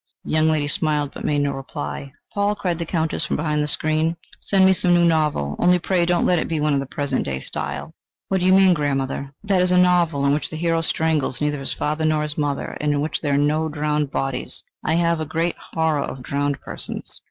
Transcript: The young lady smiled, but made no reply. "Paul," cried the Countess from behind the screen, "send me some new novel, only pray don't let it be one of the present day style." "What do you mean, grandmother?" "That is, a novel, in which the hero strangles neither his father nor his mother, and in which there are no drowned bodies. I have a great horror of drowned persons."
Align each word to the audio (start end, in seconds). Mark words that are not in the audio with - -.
The 0.23 0.31
young 0.31 0.49
lady 0.49 0.67
smiled, 0.67 1.11
but 1.13 1.23
made 1.23 1.43
no 1.43 1.51
reply. 1.51 2.11
"Paul," 2.33 2.55
cried 2.55 2.79
the 2.79 2.87
Countess 2.87 3.23
from 3.23 3.35
behind 3.35 3.61
the 3.61 3.67
screen, 3.67 4.17
"send 4.41 4.65
me 4.65 4.73
some 4.73 4.95
new 4.95 5.05
novel, 5.05 5.55
only 5.59 5.77
pray 5.77 6.07
don't 6.07 6.25
let 6.25 6.39
it 6.39 6.47
be 6.47 6.59
one 6.59 6.73
of 6.73 6.79
the 6.79 6.87
present 6.87 7.23
day 7.23 7.39
style." 7.39 7.93
"What 8.27 8.39
do 8.39 8.47
you 8.47 8.51
mean, 8.53 8.73
grandmother?" 8.73 9.29
"That 9.43 9.61
is, 9.61 9.69
a 9.69 9.77
novel, 9.77 10.25
in 10.25 10.33
which 10.33 10.49
the 10.49 10.55
hero 10.57 10.81
strangles 10.81 11.39
neither 11.39 11.59
his 11.59 11.73
father 11.75 12.03
nor 12.03 12.23
his 12.23 12.35
mother, 12.35 12.75
and 12.81 12.93
in 12.93 13.01
which 13.01 13.21
there 13.21 13.35
are 13.35 13.37
no 13.37 13.69
drowned 13.69 14.09
bodies. 14.09 14.63
I 14.83 14.95
have 14.95 15.19
a 15.19 15.25
great 15.27 15.53
horror 15.75 16.01
of 16.01 16.23
drowned 16.23 16.59
persons." 16.61 17.19